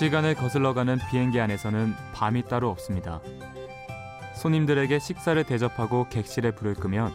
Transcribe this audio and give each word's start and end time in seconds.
시간을 0.00 0.34
거슬러가는 0.34 0.98
비행기 1.10 1.38
안에서는 1.42 1.92
밤이 2.14 2.44
따로 2.44 2.70
없습니다. 2.70 3.20
손님들에게 4.34 4.98
식사를 4.98 5.44
대접하고 5.44 6.08
객실에 6.08 6.52
불을 6.52 6.72
끄면 6.72 7.12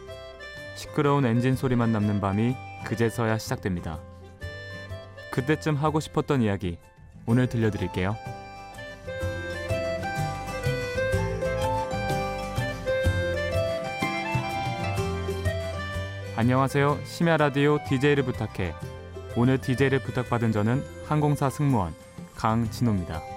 시끄러운 0.76 1.26
엔진 1.26 1.56
소리만 1.56 1.92
남는 1.92 2.22
밤이 2.22 2.56
그제서야 2.86 3.40
시작됩니다. 3.40 4.00
그때쯤 5.32 5.74
하고 5.78 6.00
싶었던 6.00 6.44
이야기 6.44 6.78
오늘 7.26 7.50
들려드릴게요. 7.50 8.16
안녕하세요. 16.36 17.00
심야 17.04 17.38
라디오 17.38 17.80
DJ를 17.90 18.26
부탁해. 18.26 18.76
오늘 19.36 19.58
DJ를 19.58 20.04
부탁받은 20.04 20.52
저는 20.52 20.84
항공사 21.08 21.50
승무원 21.50 22.05
강진호입니다. 22.36 23.35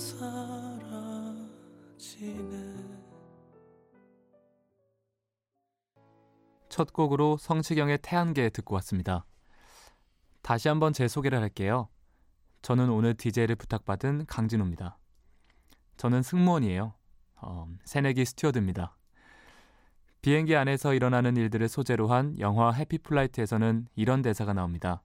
사라지네 0.00 1.60
첫 6.70 6.92
곡으로 6.94 7.36
성시경의 7.36 7.98
태양계 8.00 8.48
듣고 8.48 8.76
왔습니다. 8.76 9.26
다시 10.40 10.68
한번 10.68 10.94
제 10.94 11.06
소개를 11.06 11.40
할게요. 11.40 11.88
저는 12.62 12.88
오늘 12.88 13.12
DJ를 13.14 13.56
부탁받은 13.56 14.24
강진호입니다. 14.26 14.98
저는 15.98 16.22
승무원이에요. 16.22 16.94
어, 17.42 17.68
새내기 17.84 18.24
스튜어드입니다. 18.24 18.96
비행기 20.22 20.56
안에서 20.56 20.94
일어나는 20.94 21.36
일들을 21.36 21.68
소재로 21.68 22.08
한 22.08 22.38
영화 22.38 22.72
해피플라이트에서는 22.72 23.88
이런 23.96 24.22
대사가 24.22 24.54
나옵니다. 24.54 25.02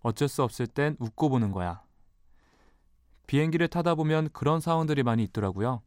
어쩔 0.00 0.28
수 0.28 0.42
없을 0.42 0.66
땐 0.66 0.96
웃고 0.98 1.28
보는 1.28 1.52
거야. 1.52 1.82
비행기를 3.26 3.68
타다 3.68 3.94
보면 3.94 4.28
그런 4.32 4.60
상황들이 4.60 5.02
많이 5.02 5.22
있더라고요. 5.24 5.82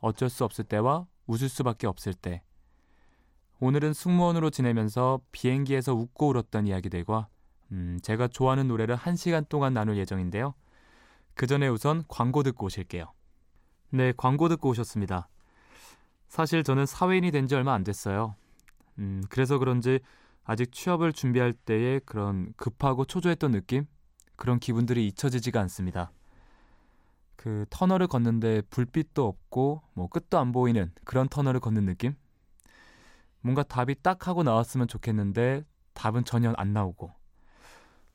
어쩔 0.00 0.28
수 0.28 0.44
없을 0.44 0.64
때와 0.64 1.06
웃을 1.26 1.48
수밖에 1.48 1.86
없을 1.86 2.14
때. 2.14 2.42
오늘은 3.60 3.92
승무원으로 3.92 4.50
지내면서 4.50 5.20
비행기에서 5.32 5.94
웃고 5.94 6.28
울었던 6.28 6.66
이야기들과 6.66 7.28
음, 7.72 7.98
제가 8.02 8.28
좋아하는 8.28 8.68
노래를 8.68 8.96
한 8.96 9.16
시간 9.16 9.44
동안 9.48 9.72
나눌 9.72 9.96
예정인데요. 9.96 10.54
그 11.34 11.46
전에 11.46 11.68
우선 11.68 12.04
광고 12.08 12.42
듣고 12.42 12.66
오실게요. 12.66 13.12
네, 13.90 14.12
광고 14.16 14.48
듣고 14.48 14.68
오셨습니다. 14.70 15.28
사실 16.28 16.62
저는 16.64 16.84
사회인이 16.86 17.30
된 17.30 17.46
지 17.46 17.54
얼마 17.54 17.72
안 17.74 17.84
됐어요. 17.84 18.34
음, 18.98 19.22
그래서 19.28 19.58
그런지 19.58 20.00
아직 20.44 20.72
취업을 20.72 21.12
준비할 21.12 21.52
때의 21.52 22.00
그런 22.04 22.52
급하고 22.56 23.04
초조했던 23.04 23.52
느낌? 23.52 23.86
그런 24.36 24.58
기분들이 24.58 25.06
잊혀지지가 25.08 25.60
않습니다. 25.62 26.10
그 27.36 27.66
터널을 27.70 28.06
걷는데 28.06 28.62
불빛도 28.70 29.26
없고 29.26 29.82
뭐 29.94 30.08
끝도 30.08 30.38
안 30.38 30.52
보이는 30.52 30.92
그런 31.04 31.28
터널을 31.28 31.60
걷는 31.60 31.84
느낌? 31.86 32.14
뭔가 33.40 33.62
답이 33.62 33.96
딱 34.02 34.26
하고 34.28 34.42
나왔으면 34.42 34.88
좋겠는데 34.88 35.64
답은 35.94 36.24
전혀 36.24 36.52
안 36.56 36.72
나오고 36.72 37.12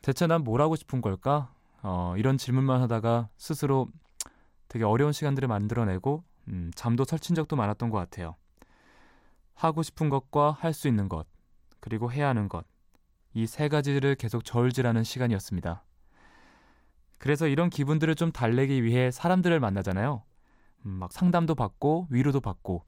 대체 0.02 0.28
난 0.28 0.44
뭘 0.44 0.62
하고 0.62 0.76
싶은 0.76 1.02
걸까? 1.02 1.54
어, 1.84 2.16
이런 2.18 2.38
질문만 2.38 2.82
하다가 2.82 3.30
스스로 3.38 3.88
되게 4.68 4.84
어려운 4.86 5.12
시간들을 5.14 5.48
만들어내고 5.48 6.24
음, 6.50 6.72
잠도 6.76 7.04
설친 7.06 7.36
적도 7.36 7.56
많았던 7.56 7.90
것 7.90 7.98
같아요. 7.98 8.36
하고 9.54 9.84
싶은 9.84 10.10
것과 10.10 10.52
할 10.52 10.74
수 10.74 10.88
있는 10.88 11.10
것 11.10 11.28
그리고 11.80 12.12
해야 12.12 12.28
하는 12.30 12.50
것 12.50 12.66
이 13.36 13.46
세 13.46 13.68
가지를 13.70 14.16
계속 14.16 14.44
저울질하는 14.44 15.04
시간이었습니다. 15.04 15.84
그래서 17.20 17.48
이런 17.48 17.70
기분들을 17.70 18.16
좀 18.16 18.32
달래기 18.32 18.84
위해 18.84 19.12
사람들을 19.12 19.60
만나잖아요. 19.60 20.24
음, 20.86 20.92
막 20.92 21.12
상담도 21.12 21.54
받고 21.54 22.08
위로도 22.10 22.40
받고. 22.40 22.84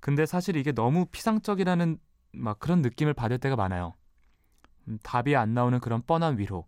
근데 0.00 0.24
사실 0.24 0.56
이게 0.56 0.72
너무 0.72 1.06
피상적이라는 1.06 1.98
막 2.32 2.58
그런 2.58 2.80
느낌을 2.80 3.12
받을 3.12 3.38
때가 3.38 3.56
많아요. 3.56 3.94
음, 4.88 4.98
답이 5.02 5.34
안 5.36 5.52
나오는 5.52 5.78
그런 5.80 6.02
뻔한 6.02 6.38
위로. 6.38 6.66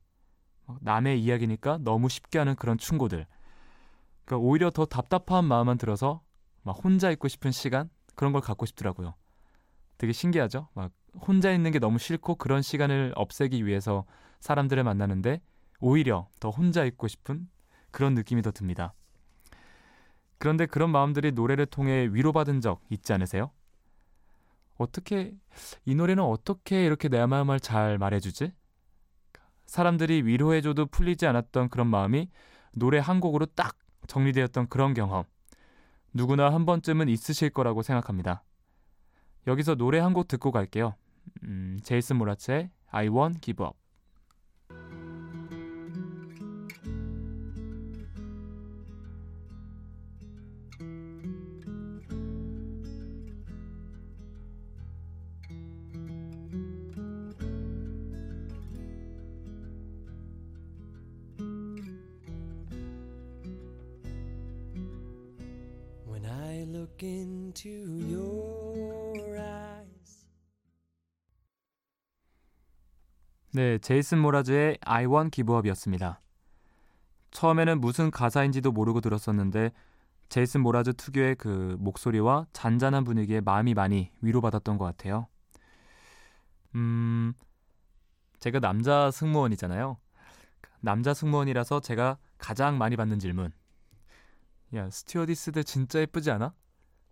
남의 0.80 1.22
이야기니까 1.22 1.78
너무 1.82 2.08
쉽게 2.08 2.38
하는 2.38 2.56
그런 2.56 2.76
충고들. 2.76 3.26
그러니까 4.24 4.44
오히려 4.44 4.70
더 4.70 4.84
답답한 4.84 5.44
마음만 5.44 5.78
들어서 5.78 6.22
막 6.62 6.72
혼자 6.84 7.10
있고 7.12 7.28
싶은 7.28 7.52
시간 7.52 7.88
그런 8.16 8.32
걸 8.32 8.42
갖고 8.42 8.66
싶더라고요. 8.66 9.14
되게 9.98 10.12
신기하죠? 10.12 10.68
막 10.74 10.90
혼자 11.14 11.52
있는 11.52 11.70
게 11.70 11.78
너무 11.78 11.98
싫고 11.98 12.34
그런 12.34 12.62
시간을 12.62 13.12
없애기 13.14 13.64
위해서 13.64 14.04
사람들을 14.40 14.82
만나는데 14.82 15.40
오히려 15.80 16.28
더 16.40 16.50
혼자 16.50 16.84
있고 16.84 17.08
싶은 17.08 17.48
그런 17.90 18.14
느낌이 18.14 18.42
더 18.42 18.50
듭니다. 18.50 18.94
그런데 20.38 20.66
그런 20.66 20.90
마음들이 20.90 21.32
노래를 21.32 21.66
통해 21.66 22.08
위로받은 22.10 22.60
적 22.60 22.82
있지 22.90 23.12
않으세요? 23.12 23.50
어떻게 24.76 25.34
이 25.86 25.94
노래는 25.94 26.22
어떻게 26.22 26.84
이렇게 26.84 27.08
내 27.08 27.24
마음을 27.24 27.58
잘 27.60 27.96
말해주지? 27.98 28.52
사람들이 29.64 30.22
위로해줘도 30.22 30.86
풀리지 30.86 31.26
않았던 31.26 31.70
그런 31.70 31.86
마음이 31.86 32.28
노래 32.72 32.98
한 32.98 33.20
곡으로 33.20 33.46
딱 33.46 33.76
정리되었던 34.06 34.68
그런 34.68 34.92
경험. 34.94 35.24
누구나 36.12 36.52
한 36.52 36.66
번쯤은 36.66 37.08
있으실 37.08 37.50
거라고 37.50 37.82
생각합니다. 37.82 38.44
여기서 39.46 39.74
노래 39.74 39.98
한 39.98 40.12
곡 40.12 40.28
듣고 40.28 40.50
갈게요. 40.52 40.94
음, 41.44 41.78
제이슨 41.82 42.16
모라츠의 42.16 42.70
I 42.90 43.08
Won't 43.08 43.40
Give 43.40 43.64
Up. 43.64 43.76
네, 73.56 73.78
제이슨 73.78 74.18
모라즈의 74.18 74.76
I 74.82 75.06
Want 75.06 75.34
Give 75.34 75.56
Up이었습니다. 75.56 76.20
처음에는 77.30 77.80
무슨 77.80 78.10
가사인지도 78.10 78.70
모르고 78.70 79.00
들었었는데 79.00 79.70
제이슨 80.28 80.60
모라즈 80.60 80.92
특유의 80.92 81.36
그 81.36 81.74
목소리와 81.80 82.48
잔잔한 82.52 83.04
분위기에 83.04 83.40
마음이 83.40 83.72
많이 83.72 84.12
위로받았던 84.20 84.76
것 84.76 84.84
같아요. 84.84 85.26
음, 86.74 87.32
제가 88.40 88.60
남자 88.60 89.10
승무원이잖아요. 89.10 89.96
남자 90.80 91.14
승무원이라서 91.14 91.80
제가 91.80 92.18
가장 92.36 92.76
많이 92.76 92.94
받는 92.94 93.18
질문. 93.18 93.52
야, 94.74 94.90
스튜어디스들 94.90 95.64
진짜 95.64 96.00
예쁘지 96.00 96.30
않아? 96.30 96.52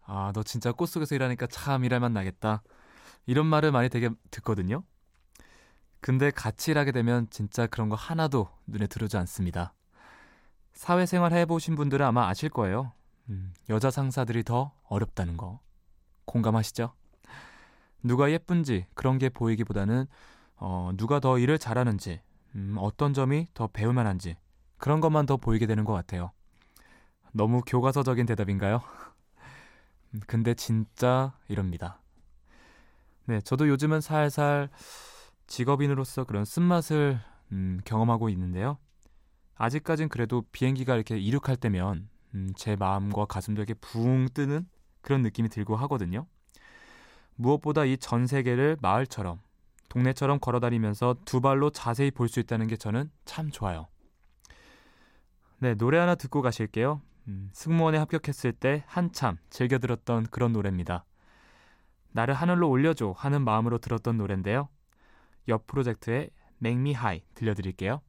아, 0.03 0.31
너 0.35 0.43
진짜 0.43 0.73
꽃 0.73 0.91
속에서 0.91 1.15
일하니까 1.15 1.47
참 1.47 1.85
일할 1.87 2.01
맛 2.01 2.13
나겠다. 2.13 2.63
이런 3.25 3.47
말을 3.47 3.73
많이 3.73 3.89
되게 3.89 4.11
듣거든요. 4.31 4.85
근데 6.05 6.31
같이 6.31 6.71
일하게 6.71 6.93
되면 6.93 7.29
진짜 7.31 7.67
그런 7.67 7.89
거 7.89 7.97
하나도 7.97 8.51
눈에 8.67 8.87
들어오지 8.87 9.17
않습니다. 9.17 9.73
사회생활 10.75 11.33
해보신 11.33 11.77
분들은 11.77 12.05
아마 12.05 12.29
아실 12.29 12.51
거예요. 12.51 12.93
음, 13.31 13.55
여자 13.71 13.91
상사들이 13.91 14.45
더 14.45 14.75
어렵다는 14.83 15.39
거. 15.39 15.61
공감하시죠? 16.27 16.93
누가 18.03 18.31
예쁜지 18.31 18.85
그런 18.93 19.17
게 19.17 19.31
보이기보다는 19.31 20.05
어, 20.57 20.91
누가 20.95 21.21
더 21.21 21.39
일을 21.39 21.59
잘하는지, 21.59 22.21
음, 22.55 22.77
어떤 22.79 23.15
점이 23.15 23.49
더 23.55 23.67
배울 23.69 23.95
만한지 23.95 24.37
그런 24.77 25.01
것만 25.01 25.25
더 25.25 25.39
보이게 25.39 25.65
되는 25.65 25.87
것 25.87 25.95
같아요. 25.95 26.33
너무 27.33 27.63
교과서적인 27.63 28.27
대답인가요? 28.27 28.83
근데 30.27 30.53
진짜 30.53 31.33
이럽니다. 31.49 32.03
네, 33.25 33.41
저도 33.41 33.71
요즘은 33.71 34.03
살살 34.03 34.69
직업인으로서 35.47 36.25
그런 36.25 36.45
쓴맛을 36.45 37.21
음, 37.53 37.81
경험하고 37.85 38.29
있는데요. 38.31 38.79
아직까진 39.57 40.09
그래도 40.09 40.43
비행기가 40.53 40.95
이렇게 40.97 41.19
이륙할 41.19 41.57
때면 41.57 42.09
음, 42.35 42.53
제 42.57 42.77
마음과 42.77 43.27
가슴도 43.27 43.63
이렇게 43.63 43.75
붕 43.75 44.29
뜨는 44.35 44.67
그런 45.03 45.23
느낌이 45.23 45.49
들고 45.49 45.77
하거든요. 45.77 46.27
무엇보다 47.37 47.85
이 47.85 47.97
전 47.99 48.27
세계를 48.27 48.77
마을처럼 48.81 49.41
동네처럼 49.89 50.41
걸어다니면서 50.41 51.17
두 51.25 51.41
발로 51.41 51.71
자세히 51.71 52.11
볼 52.11 52.29
수 52.29 52.41
있다는 52.41 52.67
게 52.67 52.77
저는 52.77 53.11
참 53.25 53.51
좋아요. 53.51 53.87
네, 55.59 55.75
노래 55.75 55.99
하나 55.99 56.15
듣고 56.15 56.43
가실게요. 56.43 57.01
음, 57.29 57.51
승무원에 57.53 57.99
합격했을 57.99 58.53
때 58.53 58.83
한참 58.87 59.37
즐겨 59.51 59.79
들었던 59.79 60.27
그런 60.31 60.53
노래입니다. 60.53 61.05
나를 62.13 62.35
하늘로 62.35 62.69
올려줘 62.71 63.15
하는 63.17 63.43
마음으로 63.43 63.79
들었던 63.79 64.17
노래인데요. 64.17 64.69
옆 65.49 65.67
프로젝트의 65.67 66.31
High 66.91 67.25
들려드릴게요. 67.35 68.01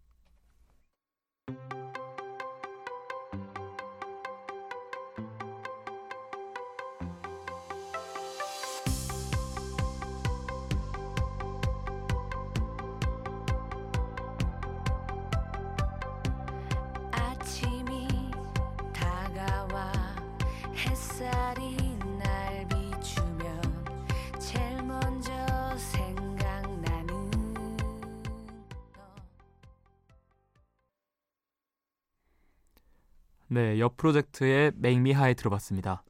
네, 33.48 33.80
옆 33.80 33.98
프로젝트의 33.98 34.72
Make 34.76 35.00
Me 35.00 35.12
High 35.12 35.36
들어봤습니다. 35.36 36.04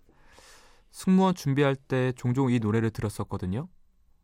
승무원 0.91 1.35
준비할 1.35 1.75
때 1.75 2.13
종종 2.13 2.51
이 2.51 2.59
노래를 2.59 2.91
들었었거든요. 2.91 3.67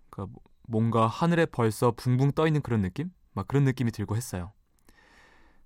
그러니까 0.09 0.39
뭔가 0.67 1.07
하늘에 1.07 1.45
벌써 1.45 1.91
붕붕 1.91 2.31
떠 2.31 2.47
있는 2.47 2.61
그런 2.61 2.81
느낌? 2.81 3.11
막 3.33 3.47
그런 3.47 3.65
느낌이 3.65 3.91
들고 3.91 4.15
했어요. 4.15 4.53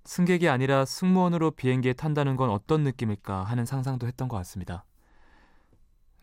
승객이 0.04 0.48
아니라 0.48 0.84
승무원으로 0.84 1.52
비행기에 1.52 1.92
탄다는 1.92 2.36
건 2.36 2.50
어떤 2.50 2.82
느낌일까 2.82 3.44
하는 3.44 3.64
상상도 3.64 4.06
했던 4.06 4.28
것 4.28 4.36
같습니다. 4.38 4.84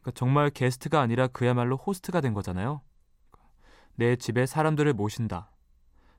그러니까 0.02 0.12
정말 0.16 0.50
게스트가 0.50 1.00
아니라 1.00 1.28
그야말로 1.28 1.78
호스트가 1.78 2.20
된 2.20 2.34
거잖아요. 2.34 2.82
내 3.96 4.16
집에 4.18 4.46
사람들을 4.46 4.92
모신다. 4.94 5.52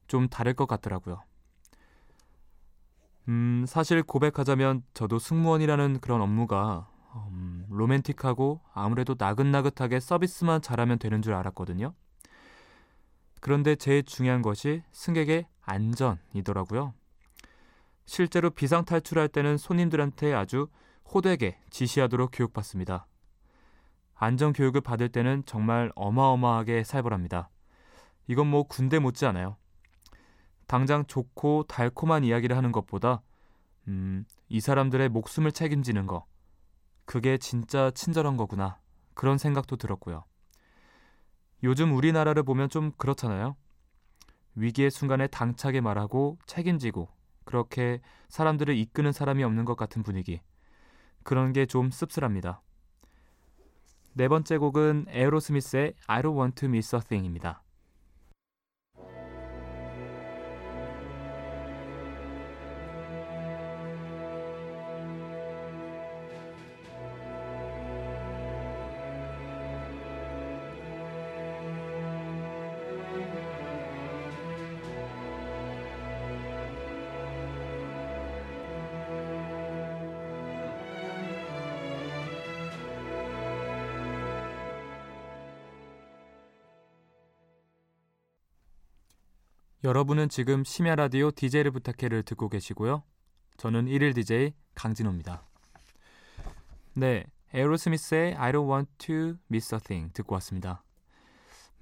좀 0.06 0.28
다를 0.28 0.54
것 0.54 0.66
같더라고요. 0.66 1.22
음, 3.28 3.64
사실 3.66 4.02
고백하자면 4.02 4.82
저도 4.92 5.18
승무원이라는 5.18 6.00
그런 6.00 6.20
업무가 6.20 6.88
음, 7.30 7.64
로맨틱하고 7.70 8.60
아무래도 8.72 9.14
나긋나긋하게 9.16 10.00
서비스만 10.00 10.60
잘하면 10.62 10.98
되는 10.98 11.22
줄 11.22 11.34
알았거든요. 11.34 11.94
그런데 13.40 13.76
제일 13.76 14.02
중요한 14.02 14.42
것이 14.42 14.82
승객의 14.92 15.46
안전이더라고요. 15.62 16.94
실제로 18.06 18.50
비상 18.50 18.84
탈출할 18.84 19.28
때는 19.28 19.56
손님들한테 19.56 20.34
아주 20.34 20.68
호되게 21.12 21.58
지시하도록 21.70 22.30
교육받습니다. 22.32 23.06
안전 24.14 24.52
교육을 24.52 24.80
받을 24.80 25.08
때는 25.08 25.42
정말 25.46 25.90
어마어마하게 25.94 26.84
살벌합니다. 26.84 27.50
이건 28.26 28.46
뭐 28.46 28.62
군대 28.64 28.98
못지 28.98 29.26
않아요. 29.26 29.56
당장 30.74 31.06
좋고 31.06 31.66
달콤한 31.68 32.24
이야기를 32.24 32.56
하는 32.56 32.72
것보다 32.72 33.22
음, 33.86 34.24
이 34.48 34.58
사람들의 34.60 35.08
목숨을 35.08 35.52
책임지는 35.52 36.08
거 36.08 36.26
그게 37.04 37.38
진짜 37.38 37.92
친절한 37.92 38.36
거구나 38.36 38.80
그런 39.14 39.38
생각도 39.38 39.76
들었고요. 39.76 40.24
요즘 41.62 41.94
우리나라를 41.94 42.42
보면 42.42 42.70
좀 42.70 42.90
그렇잖아요. 42.96 43.54
위기의 44.56 44.90
순간에 44.90 45.28
당차게 45.28 45.80
말하고 45.80 46.38
책임지고 46.46 47.06
그렇게 47.44 48.00
사람들을 48.28 48.76
이끄는 48.76 49.12
사람이 49.12 49.44
없는 49.44 49.64
것 49.64 49.76
같은 49.76 50.02
분위기. 50.02 50.40
그런 51.22 51.52
게 51.52 51.66
좀 51.66 51.92
씁쓸합니다. 51.92 52.62
네 54.14 54.26
번째 54.26 54.58
곡은 54.58 55.06
에어로스미스의 55.06 55.94
I 56.08 56.22
don't 56.22 56.36
want 56.36 56.56
to 56.56 56.68
miss 56.68 56.96
a 56.96 57.00
thing입니다. 57.00 57.63
여러분은 89.84 90.30
지금 90.30 90.64
심야 90.64 90.94
라디오 90.94 91.30
DJ를 91.30 91.70
부탁해를 91.70 92.22
듣고 92.22 92.48
계시고요. 92.48 93.02
저는 93.58 93.84
1일 93.84 94.14
DJ 94.14 94.54
강진호입니다. 94.74 95.46
네, 96.94 97.26
에어로스미스의 97.52 98.34
I 98.34 98.52
don't 98.52 98.66
want 98.66 98.90
to 98.96 99.34
miss 99.50 99.74
a 99.74 99.80
thing 99.80 100.10
듣고 100.14 100.36
왔습니다. 100.36 100.82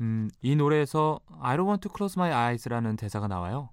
음, 0.00 0.28
이 0.40 0.56
노래에서 0.56 1.20
I 1.43 1.56
don't 1.56 1.69
want 1.69 1.88
to 1.88 1.94
close 1.96 2.20
my 2.20 2.32
eyes라는 2.32 2.96
대사가 2.96 3.28
나와요. 3.28 3.70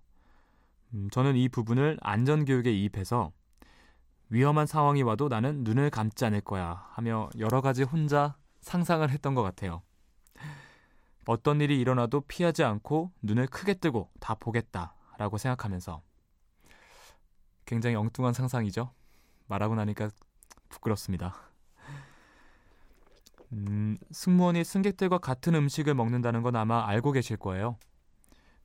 음, 0.94 1.10
저는 1.10 1.36
이 1.36 1.50
부분을 1.50 1.98
안전 2.02 2.46
교육에 2.46 2.72
이입해서 2.72 3.32
위험한 4.30 4.68
상황이 4.68 5.02
와도 5.02 5.28
나는 5.28 5.64
눈을 5.64 5.90
감지 5.90 6.24
않을 6.26 6.42
거야 6.42 6.86
하며 6.92 7.32
여러 7.40 7.62
가지 7.62 7.82
혼자 7.82 8.38
상상을 8.62 9.10
했던 9.10 9.34
것 9.34 9.42
같아요. 9.42 9.82
어떤 11.30 11.62
일이 11.62 11.80
일어나도 11.80 12.22
피하지 12.22 12.64
않고 12.64 13.12
눈을 13.22 13.46
크게 13.46 13.76
뜨고 13.76 14.10
다 14.20 14.34
보겠다라고 14.34 15.38
생각하면서 15.38 16.02
굉장히 17.66 17.96
엉뚱한 17.96 18.34
상상이죠. 18.34 18.92
말하고 19.46 19.76
나니까 19.76 20.10
부끄럽습니다. 20.70 21.36
음, 23.52 23.96
승무원이 24.10 24.64
승객들과 24.64 25.20
같은 25.20 25.54
음식을 25.54 25.94
먹는다는 25.94 26.42
건 26.42 26.56
아마 26.56 26.88
알고 26.88 27.12
계실 27.12 27.38
거예요. 27.38 27.78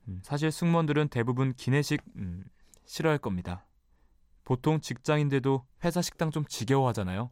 음, 0.07 0.21
사실 0.23 0.51
승무원들은 0.51 1.09
대부분 1.09 1.53
기내식 1.53 2.01
음, 2.15 2.45
싫어할 2.85 3.19
겁니다. 3.19 3.67
보통 4.43 4.81
직장인들도 4.81 5.67
회사 5.83 6.01
식당 6.01 6.31
좀 6.31 6.43
지겨워하잖아요. 6.45 7.29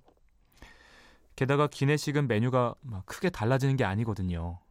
게다가 1.36 1.66
기내식은 1.66 2.28
메뉴가 2.28 2.76
막 2.82 3.04
크게 3.08 3.32
달라지는 3.32 3.78
게 3.78 3.84
아니거든요. 3.84 4.63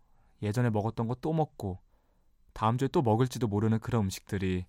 예전에 0.43 0.71
먹었던 0.71 1.07
거 1.07 1.15
또 1.21 1.33
먹고 1.33 1.79
다음 2.53 2.79
주에 2.79 2.89
또 2.89 3.03
먹을지도 3.03 3.49
모르는 3.49 3.79
그런 3.79 4.05
음식들이 4.05 4.67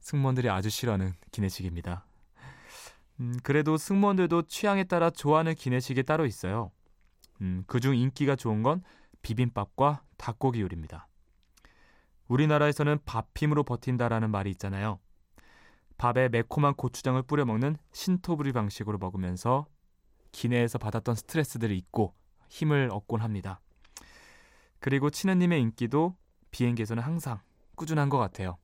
승무원들이 0.00 0.50
아주 0.50 0.70
싫어하는 0.70 1.14
기내식입니다. 1.30 2.04
음, 3.20 3.34
그래도 3.42 3.76
승무원들도 3.76 4.42
취향에 4.42 4.84
따라 4.84 5.10
좋아하는 5.10 5.54
기내식이 5.54 6.04
따로 6.04 6.26
있어요. 6.26 6.70
음, 7.40 7.64
그중 7.66 7.96
인기가 7.96 8.36
좋은 8.36 8.62
건 8.62 8.82
비빔밥과 9.22 10.02
닭고기 10.16 10.60
요리입니다. 10.60 11.08
우리나라에서는 12.28 12.98
밥 13.06 13.28
힘으로 13.36 13.64
버틴다라는 13.64 14.30
말이 14.30 14.50
있잖아요. 14.50 15.00
밥에 15.96 16.28
매콤한 16.28 16.74
고추장을 16.74 17.20
뿌려 17.22 17.44
먹는 17.44 17.76
신토부리 17.92 18.52
방식으로 18.52 18.98
먹으면서 18.98 19.66
기내에서 20.30 20.78
받았던 20.78 21.16
스트레스들을 21.16 21.74
잊고 21.74 22.14
힘을 22.48 22.90
얻곤 22.92 23.20
합니다. 23.22 23.60
그리고 24.80 25.10
치느님의 25.10 25.60
인기도 25.60 26.16
비행기에서는 26.50 27.02
항상 27.02 27.40
꾸준한 27.74 28.08
것 28.08 28.18
같아요. 28.18 28.56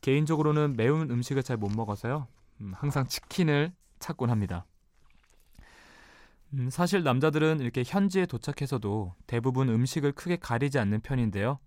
개인적으로는 0.00 0.76
매운 0.76 1.10
음식을 1.10 1.42
잘 1.42 1.56
못 1.56 1.70
먹어서요. 1.74 2.26
음, 2.60 2.72
항상 2.74 3.06
치킨을 3.06 3.72
찾곤 3.98 4.30
합니다. 4.30 4.66
음, 6.54 6.68
사실 6.70 7.02
남자들은 7.02 7.60
이렇게 7.60 7.82
현지에 7.86 8.26
도착해서도 8.26 9.14
대부분 9.26 9.68
음식을 9.68 10.12
크게 10.12 10.36
가리지 10.36 10.78
않는 10.78 11.00
편인데요. 11.00 11.58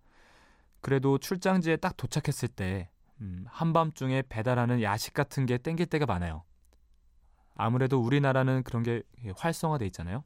그래도 0.81 1.17
출장지에 1.17 1.77
딱 1.77 1.95
도착했을 1.95 2.49
때 2.49 2.89
음, 3.21 3.45
한밤중에 3.47 4.23
배달하는 4.27 4.81
야식 4.81 5.13
같은 5.13 5.45
게 5.45 5.57
땡길 5.57 5.85
때가 5.85 6.05
많아요. 6.05 6.43
아무래도 7.55 8.01
우리나라는 8.01 8.63
그런 8.63 8.83
게 8.83 9.03
활성화돼 9.37 9.85
있잖아요. 9.87 10.23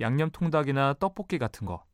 양념 0.00 0.30
통닭이나 0.30 0.94
떡볶이 0.94 1.38
같은 1.38 1.66
거 1.66 1.84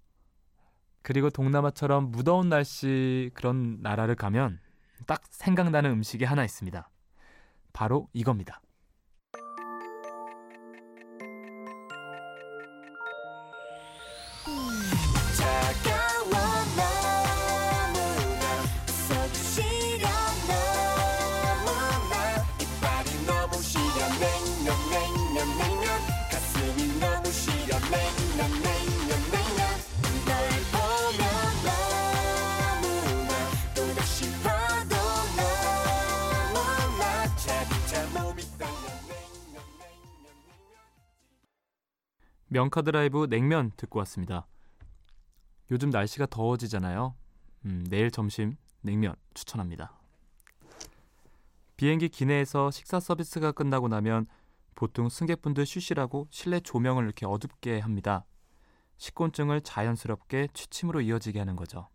그리고 1.05 1.29
동남아처럼 1.29 2.11
무더운 2.11 2.49
날씨 2.49 3.31
그런 3.35 3.77
나라를 3.83 4.15
가면 4.15 4.59
딱 5.07 5.21
생각나는 5.29 5.91
음식이 5.91 6.25
하나 6.25 6.45
있습니다. 6.45 6.89
바로 7.75 8.09
이겁니다. 8.15 8.63
명카드 42.55 42.91
라이브 42.91 43.27
냉면 43.29 43.73
듣고 43.77 43.99
왔습니다. 43.99 44.47
요즘 45.73 45.91
날씨가 45.91 46.27
더워지잖아요. 46.27 47.17
음, 47.65 47.85
내일 47.91 48.13
점심 48.13 48.57
냉면 48.81 49.17
추천합니다. 49.35 49.99
비행기 51.77 52.11
기내에서 52.11 52.71
식사 52.71 53.01
서비스가 53.01 53.51
끝나고 53.51 53.89
나면 53.89 54.29
보통 54.77 55.09
승객분들 55.09 55.67
쉬시라고 55.67 56.29
실내 56.31 56.61
조명을 56.61 57.03
이렇게 57.03 57.27
어둡게 57.27 57.81
합니다. 57.81 58.25
식곤증을 58.99 59.63
자연스럽게 59.63 60.47
취침으로 60.55 61.01
이어지게 61.01 61.41
하는 61.41 61.57
거죠. 61.57 61.89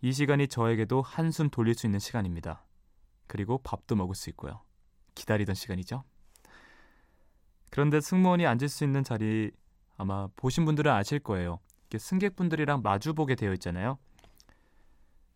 이 0.00 0.12
시간이 0.12 0.48
저에게도 0.48 1.00
한숨 1.00 1.48
돌릴 1.48 1.74
수 1.76 1.86
있는 1.86 2.00
시간입니다. 2.00 2.64
그리고 3.28 3.58
밥도 3.58 3.94
먹을 3.94 4.16
수 4.16 4.30
있고요. 4.30 4.62
기다리던 5.14 5.54
시간이죠. 5.54 6.02
그런데 7.70 8.00
승무원이 8.00 8.46
앉을 8.46 8.68
수 8.68 8.84
있는 8.84 9.04
자리 9.04 9.50
아마 9.96 10.28
보신 10.36 10.64
분들은 10.64 10.90
아실 10.90 11.18
거예요. 11.20 11.60
승객분들이랑 11.96 12.82
마주보게 12.82 13.34
되어 13.34 13.52
있잖아요. 13.54 13.98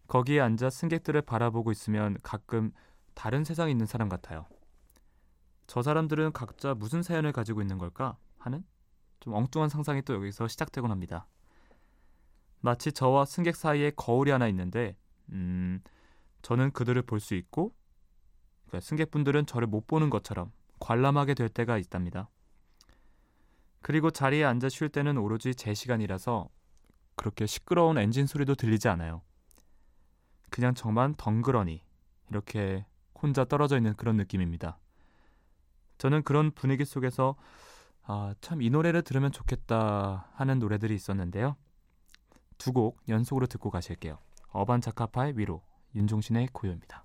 거기에 0.07 0.41
앉아 0.41 0.71
승객들을 0.71 1.23
바라보고 1.23 1.71
있으면 1.73 2.17
가끔 2.23 2.73
다른 3.15 3.45
세상에 3.45 3.71
있는 3.71 3.87
사람 3.87 4.09
같아요. 4.09 4.47
저 5.67 5.83
사람들은 5.83 6.33
각자 6.33 6.75
무슨 6.75 7.03
사연을 7.03 7.33
가지고 7.33 7.63
있는 7.63 7.79
걸까 7.79 8.17
하는 8.39 8.65
좀 9.21 9.33
엉뚱한 9.33 9.69
상상이 9.69 10.03
또 10.03 10.15
여기서 10.15 10.49
시작되곤 10.49 10.91
합니다. 10.91 11.27
마치 12.61 12.93
저와 12.93 13.25
승객 13.25 13.57
사이에 13.57 13.91
거울이 13.97 14.31
하나 14.31 14.47
있는데, 14.49 14.97
음, 15.31 15.81
저는 16.43 16.73
그들을 16.73 17.01
볼 17.03 17.21
수 17.21 17.35
있고, 17.35 17.75
그러니까 18.67 18.81
승객분들은 18.87 19.47
저를 19.47 19.67
못 19.67 19.87
보는 19.87 20.11
것처럼 20.11 20.53
관람하게 20.81 21.35
될 21.35 21.49
때가 21.49 21.79
있답니다. 21.79 22.29
그리고 23.83 24.11
자리에 24.11 24.45
앉아 24.45 24.69
쉴 24.69 24.89
때는 24.89 25.19
오로지 25.19 25.55
제 25.55 25.75
시간이라서 25.75 26.49
그렇게 27.17 27.47
시끄러운 27.47 27.99
엔진 27.99 28.27
소리도 28.27 28.55
들리지 28.55 28.89
않아요. 28.89 29.23
그냥 30.51 30.75
저만 30.75 31.15
덩그러니 31.17 31.83
이렇게 32.31 32.87
혼자 33.21 33.45
떨어져 33.45 33.77
있는 33.77 33.95
그런 33.95 34.17
느낌입니다. 34.17 34.79
저는 35.99 36.23
그런 36.23 36.51
분위기 36.51 36.85
속에서 36.85 37.37
아, 38.07 38.35
참 38.41 38.61
이 38.61 38.69
노래를 38.71 39.03
들으면 39.03 39.33
좋겠다 39.33 40.29
하는 40.35 40.59
노래들이 40.59 40.95
있었는데요. 40.95 41.57
두 42.59 42.73
곡 42.73 43.01
연속으로 43.09 43.47
듣고 43.47 43.71
가실게요. 43.71 44.19
어반 44.51 44.81
자카파의 44.81 45.37
위로, 45.39 45.63
윤종신의 45.95 46.49
고요입니다. 46.53 47.04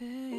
day. 0.00 0.37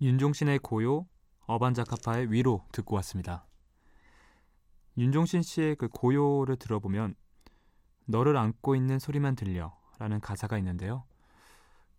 윤종신의 0.00 0.58
고요, 0.58 1.06
어반자카파의 1.46 2.30
위로 2.30 2.64
듣고 2.72 2.96
왔습니다. 2.96 3.46
윤종신 4.98 5.42
씨의 5.42 5.76
그 5.76 5.88
고요를 5.88 6.56
들어보면 6.56 7.14
너를 8.06 8.36
안고 8.36 8.76
있는 8.76 8.98
소리만 8.98 9.36
들려 9.36 9.76
라는 9.98 10.20
가사가 10.20 10.58
있는데요. 10.58 11.04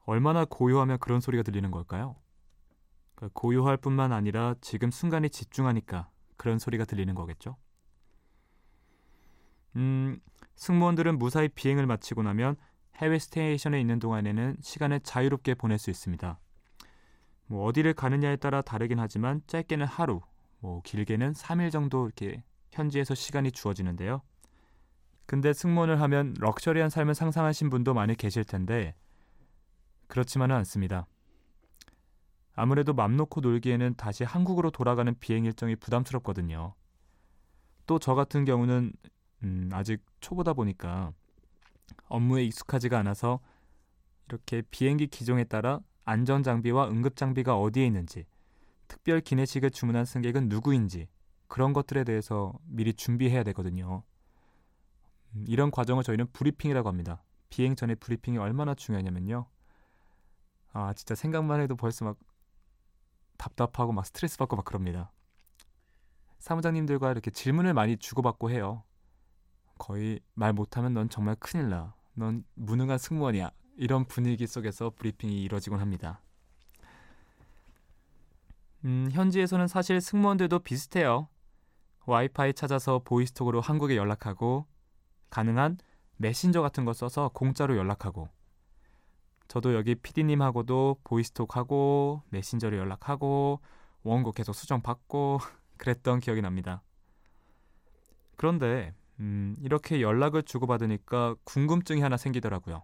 얼마나 0.05 0.45
고요하면 0.45 0.99
그런 0.99 1.19
소리가 1.19 1.43
들리는 1.43 1.69
걸까요? 1.71 2.15
그러니까 3.15 3.39
고요할 3.39 3.77
뿐만 3.77 4.13
아니라 4.13 4.55
지금 4.61 4.91
순간에 4.91 5.27
집중하니까 5.27 6.09
그런 6.37 6.59
소리가 6.59 6.85
들리는 6.85 7.13
거겠죠. 7.15 7.57
음, 9.75 10.19
승무원들은 10.55 11.17
무사히 11.17 11.49
비행을 11.49 11.87
마치고 11.87 12.23
나면 12.23 12.55
해외 12.95 13.19
스테이션에 13.19 13.79
있는 13.81 13.99
동안에는 13.99 14.57
시간을 14.61 15.01
자유롭게 15.01 15.55
보낼 15.55 15.77
수 15.77 15.89
있습니다. 15.89 16.39
뭐 17.47 17.65
어디를 17.65 17.93
가느냐에 17.93 18.35
따라 18.37 18.61
다르긴 18.61 18.99
하지만 18.99 19.41
짧게는 19.47 19.85
하루, 19.85 20.21
뭐 20.59 20.81
길게는 20.83 21.33
3일 21.33 21.71
정도 21.71 22.05
이렇게 22.05 22.43
현지에서 22.71 23.15
시간이 23.15 23.51
주어지는데요. 23.51 24.21
근데 25.25 25.53
승무원을 25.53 26.01
하면 26.01 26.35
럭셔리한 26.39 26.89
삶을 26.89 27.15
상상하신 27.15 27.69
분도 27.69 27.93
많이 27.93 28.15
계실 28.15 28.43
텐데 28.43 28.95
그렇지만은 30.07 30.55
않습니다. 30.57 31.07
아무래도 32.53 32.93
맘 32.93 33.15
놓고 33.17 33.41
놀기에는 33.41 33.95
다시 33.95 34.23
한국으로 34.23 34.71
돌아가는 34.71 35.13
비행 35.19 35.45
일정이 35.45 35.75
부담스럽거든요. 35.75 36.73
또 37.85 37.99
저 37.99 38.15
같은 38.15 38.45
경우는 38.45 38.93
음, 39.43 39.69
아직 39.71 40.03
초보다 40.19 40.53
보니까 40.53 41.13
업무에 42.07 42.43
익숙하지가 42.43 42.97
않아서 42.99 43.39
이렇게 44.27 44.61
비행기 44.71 45.07
기종에 45.07 45.43
따라 45.43 45.79
안전 46.07 46.41
장비와 46.41 46.87
응급 46.87 47.17
장비가 47.17 47.59
어디에 47.59 47.85
있는지, 47.85 48.25
특별 48.87 49.19
기내식을 49.19 49.71
주문한 49.71 50.05
승객은 50.05 50.47
누구인지 50.47 51.09
그런 51.47 51.73
것들에 51.73 52.05
대해서 52.05 52.57
미리 52.65 52.93
준비해야 52.93 53.43
되거든요. 53.43 54.03
음, 55.35 55.43
이런 55.49 55.69
과정을 55.69 56.05
저희는 56.05 56.27
브리핑이라고 56.31 56.87
합니다. 56.87 57.21
비행 57.49 57.75
전에 57.75 57.95
브리핑이 57.95 58.37
얼마나 58.37 58.73
중요하냐면요. 58.73 59.47
아, 60.71 60.93
진짜 60.93 61.13
생각만 61.13 61.59
해도 61.59 61.75
벌써 61.75 62.05
막 62.05 62.17
답답하고 63.37 63.91
막 63.91 64.05
스트레스 64.05 64.37
받고 64.37 64.55
막 64.55 64.63
그럽니다. 64.63 65.11
사무장님들과 66.39 67.11
이렇게 67.11 67.31
질문을 67.31 67.73
많이 67.73 67.97
주고받고 67.97 68.49
해요. 68.49 68.83
거의 69.77 70.21
말 70.35 70.53
못하면 70.53 70.93
넌 70.93 71.09
정말 71.09 71.35
큰일 71.35 71.67
나. 71.67 71.95
넌 72.13 72.45
무능한 72.55 72.97
승무원이야. 72.97 73.51
이런 73.77 74.05
분위기 74.05 74.47
속에서 74.47 74.91
브리핑이 74.95 75.41
이루어지곤 75.43 75.79
합니다. 75.79 76.19
음, 78.85 79.09
현지에서는 79.11 79.67
사실 79.67 80.01
승무원들도 80.01 80.59
비슷해요. 80.59 81.27
와이파이 82.05 82.53
찾아서 82.53 83.01
보이스톡으로 83.03 83.61
한국에 83.61 83.95
연락하고 83.95 84.65
가능한 85.29 85.77
메신저 86.17 86.61
같은 86.61 86.85
거 86.85 86.93
써서 86.93 87.29
공짜로 87.33 87.77
연락하고 87.77 88.29
저도 89.47 89.75
여기 89.75 89.95
PD님하고도 89.95 90.97
보이스톡하고 91.03 92.23
메신저로 92.29 92.77
연락하고 92.77 93.61
원고 94.03 94.31
계속 94.31 94.53
수정받고 94.53 95.39
그랬던 95.77 96.19
기억이 96.19 96.41
납니다. 96.41 96.81
그런데 98.35 98.93
음, 99.19 99.55
이렇게 99.61 100.01
연락을 100.01 100.43
주고받으니까 100.43 101.35
궁금증이 101.43 102.01
하나 102.01 102.17
생기더라고요. 102.17 102.83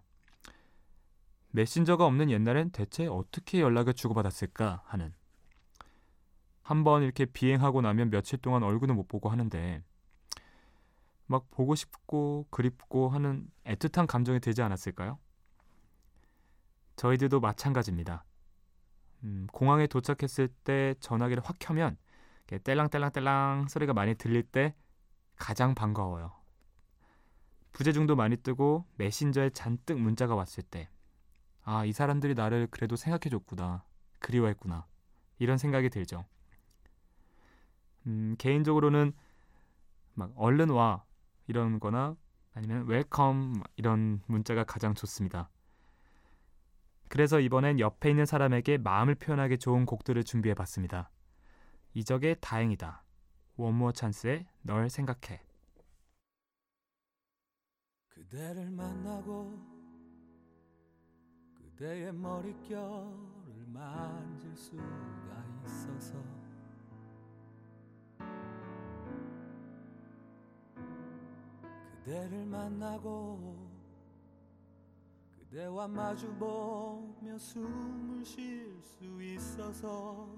메신저가 1.54 2.04
없는 2.04 2.30
옛날엔 2.30 2.70
대체 2.70 3.06
어떻게 3.06 3.60
연락을 3.60 3.94
주고받았을까 3.94 4.82
하는 4.86 5.14
한 6.62 6.82
번 6.82 7.02
이렇게 7.04 7.26
비행하고 7.26 7.80
나면 7.80 8.10
며칠 8.10 8.38
동안 8.40 8.64
얼굴을 8.64 8.94
못 8.94 9.06
보고 9.06 9.28
하는데 9.28 9.82
막 11.26 11.48
보고 11.50 11.76
싶고 11.76 12.46
그립고 12.50 13.08
하는 13.08 13.48
애틋한 13.66 14.08
감정이 14.08 14.40
들지 14.40 14.62
않았을까요? 14.62 15.18
저희들도 16.96 17.38
마찬가지입니다. 17.38 18.24
음, 19.22 19.46
공항에 19.52 19.86
도착했을 19.86 20.48
때 20.48 20.94
전화기를 20.98 21.42
확 21.44 21.56
켜면 21.60 21.96
뗄랑뗄랑뗄랑 22.46 23.68
소리가 23.68 23.92
많이 23.92 24.16
들릴 24.16 24.42
때 24.42 24.74
가장 25.36 25.74
반가워요. 25.76 26.32
부재중도 27.72 28.16
많이 28.16 28.36
뜨고 28.36 28.86
메신저에 28.96 29.50
잔뜩 29.50 30.00
문자가 30.00 30.34
왔을 30.34 30.62
때 30.64 30.88
아, 31.64 31.84
이 31.84 31.92
사람들이 31.92 32.34
나를 32.34 32.68
그래도 32.70 32.94
생각해줬구나. 32.96 33.84
그리워했구나. 34.20 34.86
이런 35.38 35.58
생각이 35.58 35.90
들죠. 35.90 36.24
음, 38.06 38.36
개인적으로는 38.38 39.12
막 40.14 40.32
얼른 40.36 40.70
와 40.70 41.04
이런 41.46 41.80
거나 41.80 42.16
아니면 42.52 42.86
welcome 42.86 43.62
이런 43.76 44.22
문자가 44.26 44.64
가장 44.64 44.94
좋습니다. 44.94 45.50
그래서 47.08 47.40
이번엔 47.40 47.80
옆에 47.80 48.10
있는 48.10 48.26
사람에게 48.26 48.78
마음을 48.78 49.14
표현하기 49.14 49.58
좋은 49.58 49.86
곡들을 49.86 50.22
준비해 50.24 50.54
봤습니다. 50.54 51.10
이적의 51.94 52.36
다행이다. 52.40 53.02
원모어 53.56 53.92
찬스의 53.92 54.46
널 54.62 54.90
생각해. 54.90 55.40
그대를 58.08 58.70
만나고 58.70 59.73
그대의 61.76 62.12
머릿결을 62.12 63.66
만질 63.66 64.56
수가 64.56 65.44
있어서 65.64 66.14
그대를 72.04 72.46
만나고 72.46 73.56
그대와 75.36 75.88
마주보며 75.88 77.38
숨을 77.38 78.24
쉴 78.24 78.80
수 78.80 79.20
있어서 79.20 80.28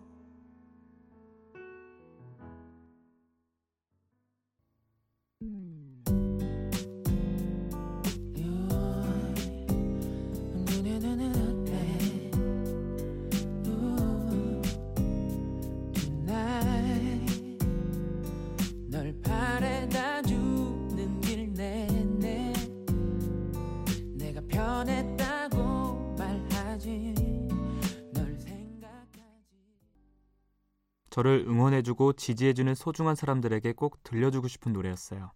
저를 31.17 31.47
응원해주고 31.49 32.13
지지해주는 32.13 32.75
소중한 32.75 33.15
사람들에게 33.15 33.73
꼭 33.73 34.03
들려주고 34.03 34.49
싶은 34.49 34.75
노래였어요. 34.75 35.33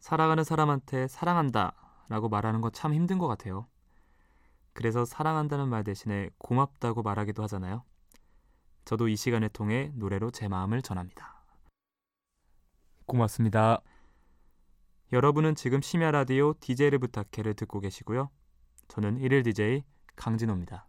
사랑하는 0.00 0.42
사람한테 0.42 1.06
사랑한다 1.06 1.76
라고 2.08 2.28
말하는 2.28 2.60
건 2.60 2.72
참 2.72 2.94
힘든 2.94 3.18
것 3.18 3.28
같아요. 3.28 3.68
그래서 4.72 5.04
사랑한다는 5.04 5.68
말 5.68 5.84
대신에 5.84 6.30
고맙다고 6.38 7.04
말하기도 7.04 7.44
하잖아요. 7.44 7.84
저도 8.84 9.06
이 9.06 9.14
시간을 9.14 9.50
통해 9.50 9.92
노래로 9.94 10.32
제 10.32 10.48
마음을 10.48 10.82
전합니다. 10.82 11.44
고맙습니다. 13.06 13.82
여러분은 15.12 15.54
지금 15.54 15.80
심야 15.80 16.10
라디오 16.10 16.54
DJ를 16.58 16.98
부탁해를 16.98 17.54
듣고 17.54 17.78
계시고요. 17.78 18.30
저는 18.88 19.20
1일 19.20 19.44
DJ 19.44 19.84
강진호입니다. 20.16 20.88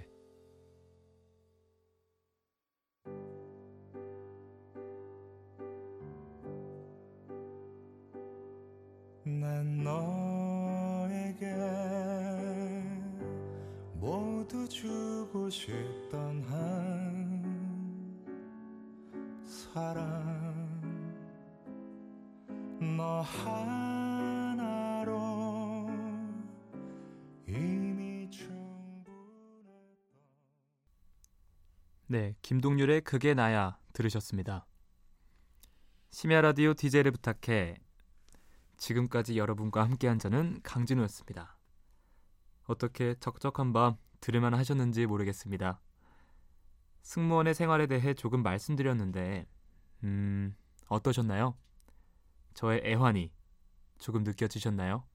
네, 32.11 32.35
김동률의 32.41 32.99
그게 33.05 33.33
나야 33.33 33.77
들으셨습니다. 33.93 34.65
심야 36.09 36.41
라디오 36.41 36.73
DJ를 36.73 37.13
부탁해 37.13 37.77
지금까지 38.75 39.37
여러분과 39.37 39.85
함께한 39.85 40.19
저는 40.19 40.59
강진우였습니다. 40.61 41.57
어떻게 42.65 43.15
적적한 43.21 43.71
밤 43.71 43.95
들을만 44.19 44.53
하셨는지 44.53 45.05
모르겠습니다. 45.05 45.79
승무원의 47.03 47.53
생활에 47.53 47.87
대해 47.87 48.13
조금 48.13 48.43
말씀드렸는데, 48.43 49.47
음, 50.03 50.53
어떠셨나요? 50.87 51.55
저의 52.53 52.81
애환이 52.83 53.31
조금 53.99 54.23
느껴지셨나요? 54.25 55.05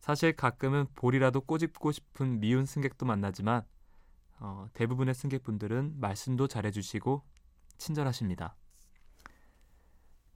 사실 0.00 0.34
가끔은 0.34 0.86
볼이라도 0.94 1.42
꼬집고 1.42 1.92
싶은 1.92 2.40
미운 2.40 2.64
승객도 2.64 3.04
만나지만, 3.04 3.66
어, 4.40 4.68
대부분의 4.74 5.14
승객분들은 5.14 6.00
말씀도 6.00 6.48
잘해주시고 6.48 7.22
친절하십니다. 7.78 8.56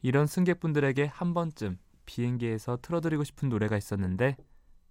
이런 0.03 0.27
승객분들에게 0.27 1.07
한 1.07 1.35
번쯤 1.35 1.79
비행기에서 2.07 2.79
틀어드리고 2.81 3.25
싶은 3.25 3.49
노래가 3.49 3.77
있었는데 3.77 4.37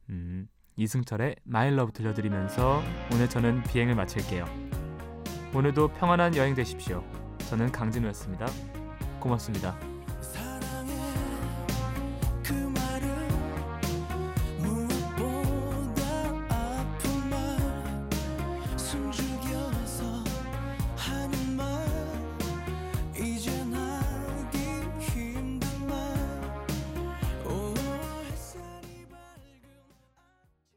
음, 0.09 0.47
이승철의 0.75 1.37
마일러브 1.43 1.91
들려드리면서 1.91 2.83
오늘 3.13 3.29
저는 3.29 3.63
비행을 3.63 3.95
마칠게요. 3.95 4.45
오늘도 5.53 5.93
평안한 5.93 6.35
여행 6.35 6.53
되십시오. 6.53 7.03
저는 7.49 7.71
강진우였습니다. 7.71 8.45
고맙습니다. 9.19 9.96